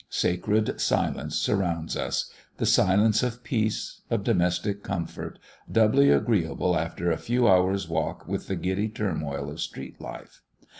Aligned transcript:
Sacred 0.09 0.81
silence 0.81 1.35
surrounds 1.35 1.95
us 1.95 2.31
the 2.57 2.65
silence 2.65 3.21
of 3.21 3.43
peace, 3.43 4.01
of 4.09 4.23
domestic 4.23 4.81
comfort, 4.81 5.37
doubly 5.71 6.09
agreeable 6.09 6.75
after 6.75 7.11
a 7.11 7.17
few 7.17 7.47
hours' 7.47 7.87
walk 7.87 8.27
with 8.27 8.47
the 8.47 8.55
giddy 8.55 8.89
turmoil 8.89 9.47
of 9.47 9.61
street 9.61 10.01
life. 10.01 10.41